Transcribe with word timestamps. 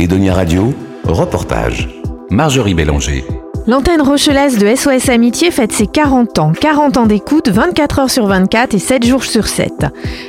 Edonia 0.00 0.32
Radio, 0.32 0.72
reportage. 1.04 1.86
Marjorie 2.30 2.72
Bélanger. 2.72 3.39
L'antenne 3.66 4.00
rochelaise 4.00 4.56
de 4.58 4.74
SOS 4.74 5.10
Amitié 5.10 5.50
fête 5.50 5.72
ses 5.72 5.86
40 5.86 6.38
ans. 6.38 6.52
40 6.58 6.96
ans 6.96 7.06
d'écoute, 7.06 7.50
24 7.50 7.98
heures 7.98 8.10
sur 8.10 8.26
24 8.26 8.74
et 8.74 8.78
7 8.78 9.04
jours 9.04 9.22
sur 9.22 9.46
7. 9.46 9.86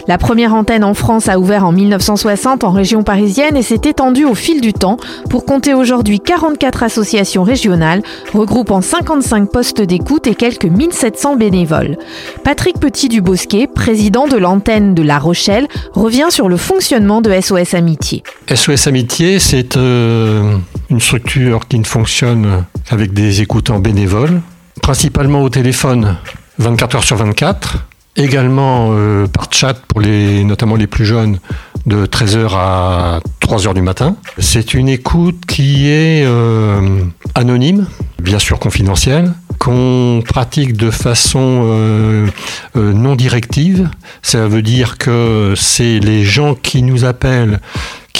La 0.08 0.18
première 0.18 0.54
antenne 0.54 0.84
en 0.84 0.94
France 0.94 1.30
a 1.30 1.40
ouvert 1.40 1.66
en 1.66 1.72
1960 1.72 2.64
en 2.66 2.72
région 2.72 3.04
parisienne 3.04 3.56
et 3.56 3.64
s'est 3.64 3.82
étendue 3.86 4.26
au 4.26 4.36
fil 4.36 4.60
du 4.60 4.74
temps 4.74 4.98
pour 5.30 5.46
compter 5.46 5.74
aujourd'hui 5.74 6.20
44 6.20 6.84
associations 6.84 7.44
régionales 7.44 8.04
regroupant 8.34 8.82
55 8.82 9.50
postes 9.50 9.82
d'écoute 9.82 10.28
et 10.28 10.36
quelques 10.36 10.66
1700 10.66 11.38
bénévoles. 11.38 11.98
Patrick 12.44 12.80
Petit 12.80 13.08
du 13.08 13.22
Bosquet, 13.22 13.68
président 13.68 14.28
de 14.28 14.38
l'antenne 14.38 14.94
de 14.94 15.04
La 15.04 15.20
Rochelle, 15.20 15.68
revient 15.94 16.28
sur 16.30 16.50
le 16.50 16.58
fonctionnement 16.58 17.22
de 17.22 17.32
SOS 17.40 17.76
Amitié. 17.76 18.24
SOS 18.54 18.88
Amitié, 18.88 19.40
c'est 19.40 19.78
euh, 19.78 20.58
une 20.92 21.00
structure 21.00 21.68
qui 21.68 21.80
ne 21.80 21.86
fonctionne 21.86 22.66
qu'avec 22.86 23.14
des 23.14 23.42
écoutants 23.42 23.80
bénévoles, 23.80 24.42
principalement 24.82 25.42
au 25.42 25.50
téléphone 25.50 26.18
24 26.60 26.96
heures 26.98 27.04
sur 27.04 27.16
24, 27.16 27.78
également 28.18 28.90
euh, 28.92 29.26
par 29.28 29.48
chat 29.52 29.74
pour 29.88 30.02
les, 30.02 30.44
notamment 30.44 30.76
les 30.76 30.88
plus 30.88 31.06
jeunes 31.06 31.40
de 31.86 32.06
13h 32.06 32.50
à 32.54 33.20
3h 33.42 33.74
du 33.74 33.82
matin. 33.82 34.18
C'est 34.38 34.74
une 34.74 34.90
écoute 34.90 35.46
qui 35.48 35.88
est 35.88 36.26
euh, 36.26 37.06
anonyme, 37.36 37.88
bien 38.22 38.38
sûr 38.38 38.60
confidentielle, 38.60 39.32
qu'on 39.58 40.22
pratique 40.28 40.76
de 40.76 40.92
façon 40.92 41.62
euh, 41.66 42.28
non 42.76 43.16
directive. 43.16 43.90
Ça 44.22 44.48
veut 44.48 44.62
dire 44.62 44.98
que 44.98 45.54
c'est 45.56 46.00
les 46.00 46.26
gens 46.26 46.54
qui 46.54 46.84
nous 46.84 47.06
appellent 47.06 47.62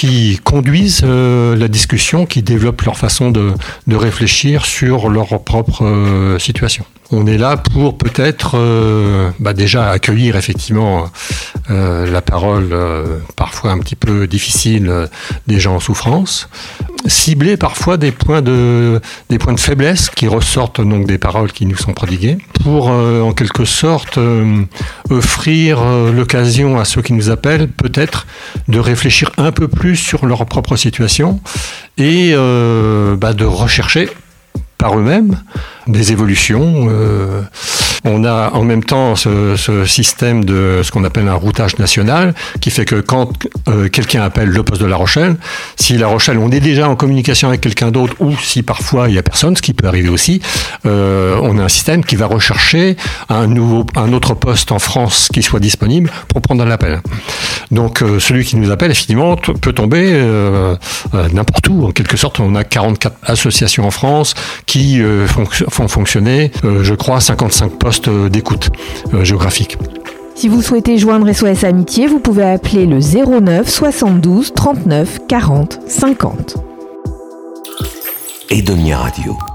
qui 0.02 0.40
conduisent 0.44 1.02
euh, 1.04 1.56
la 1.56 1.68
discussion, 1.68 2.26
qui 2.26 2.42
développent 2.42 2.82
leur 2.82 2.98
façon 2.98 3.30
de, 3.30 3.54
de 3.86 3.96
réfléchir 3.96 4.66
sur 4.66 5.10
leur 5.10 5.44
propre 5.44 5.86
euh, 5.86 6.40
situation. 6.40 6.86
On 7.12 7.28
est 7.28 7.38
là 7.38 7.58
pour 7.58 7.98
peut-être 7.98 8.54
euh, 8.56 9.32
bah 9.40 9.54
déjà 9.54 9.90
accueillir 9.90 10.36
effectivement 10.36 11.10
la 11.70 12.22
parole 12.22 12.76
parfois 13.38 13.72
un 13.72 13.80
petit 13.80 13.96
peu 13.96 14.28
difficile 14.28 15.08
des 15.48 15.58
gens 15.58 15.76
en 15.76 15.80
souffrance, 15.80 16.50
cibler 17.06 17.56
parfois 17.56 17.96
des 17.96 18.12
points 18.12 18.42
de, 18.42 19.00
faiblesse 19.56 20.10
qui 20.10 20.28
ressortent 20.28 20.82
donc 20.82 21.08
des 21.08 21.18
paroles 21.18 21.54
qui 21.54 21.66
nous 21.66 21.78
sont 21.78 21.94
prodiguées, 21.94 22.38
pour 22.62 22.88
en 22.88 23.32
quelque 23.32 23.64
sorte 23.64 24.20
offrir 25.10 25.82
l'occasion 26.12 26.78
à 26.78 26.84
ceux 26.84 27.02
qui 27.02 27.14
nous 27.14 27.30
appellent 27.30 27.70
peut-être 27.70 28.28
de 28.68 28.80
réfléchir 28.80 29.32
un 29.38 29.54
peu 29.54 29.70
plus 29.70 29.96
sur 29.96 30.26
leur 30.26 30.46
propre 30.46 30.76
situation 30.76 31.40
et 31.98 32.32
euh, 32.34 33.16
bah, 33.16 33.34
de 33.34 33.46
rechercher 33.46 34.10
par 34.82 34.98
eux-mêmes 34.98 35.38
des 35.88 36.12
évolutions. 36.12 36.88
Euh, 36.90 37.42
on 38.04 38.26
a 38.26 38.50
en 38.54 38.64
même 38.64 38.84
temps 38.84 39.16
ce, 39.16 39.86
système 39.86 40.44
de 40.44 40.82
ce 40.84 40.92
qu'on 40.92 41.04
appelle 41.04 41.28
un 41.28 41.36
routage 41.36 41.78
national, 41.78 42.34
qui 42.62 42.72
fait 42.72 42.86
que 42.86 42.96
quand 42.96 43.32
euh, 43.68 43.90
quelqu'un 43.90 44.24
appelle 44.24 44.50
le 44.50 44.64
poste 44.64 44.82
de 44.82 44.88
La 44.88 44.96
Rochelle, 44.96 45.36
si 45.76 45.98
La 45.98 46.08
Rochelle, 46.08 46.40
on 46.40 46.50
est 46.50 46.60
déjà 46.60 46.90
en 46.90 46.96
communication 46.96 47.50
avec 47.50 47.62
quelqu'un 47.62 47.92
d'autre, 47.92 48.16
ou 48.20 48.36
si 48.38 48.64
parfois 48.64 49.08
il 49.08 49.12
n'y 49.12 49.20
a 49.20 49.24
personne, 49.24 49.56
ce 49.56 49.62
qui 49.62 49.74
peut 49.74 49.88
arriver 49.88 50.10
aussi, 50.10 50.42
euh, 50.88 51.38
on 51.44 51.60
a 51.60 51.64
un 51.64 51.70
système 51.70 52.04
qui 52.04 52.16
va 52.16 52.26
rechercher 52.26 52.98
un, 53.30 53.46
nouveau, 53.46 53.86
un 53.96 54.14
autre 54.14 54.34
poste 54.34 54.72
en 54.72 54.80
France 54.80 55.30
qui 55.32 55.44
soit 55.44 55.60
disponible 55.60 56.10
pour 56.28 56.42
prendre 56.42 56.66
l'appel. 56.66 57.02
Donc 57.72 58.02
euh, 58.02 58.20
celui 58.20 58.46
qui 58.46 58.58
nous 58.58 58.72
appelle, 58.72 58.92
effectivement, 58.92 59.36
peut 59.36 59.74
tomber 59.74 60.12
n'importe 61.34 61.68
où. 61.70 61.86
En 61.86 61.92
quelque 61.92 62.18
sorte, 62.18 62.40
on 62.40 62.56
a 62.56 62.64
44 62.64 63.16
associations 63.24 63.86
en 63.86 63.92
France 63.92 64.34
qui 64.66 65.02
font 65.70 65.88
fonctionner, 65.88 66.52
je 66.64 66.94
crois, 66.94 67.20
55 67.20 67.78
postes 67.78 68.10
d'écoute 68.10 68.70
euh, 69.14 69.24
géographique. 69.24 69.78
Si 70.36 70.48
vous 70.48 70.62
souhaitez 70.62 70.98
joindre 70.98 71.32
SOS 71.32 71.64
Amitié, 71.64 72.08
vous 72.08 72.20
pouvez 72.20 72.44
appeler 72.44 72.86
le 72.86 73.00
09 73.00 73.70
72 73.70 74.54
39 74.54 75.20
40 75.28 75.80
50. 75.88 76.56
Edonia 78.50 78.98
Radio. 78.98 79.51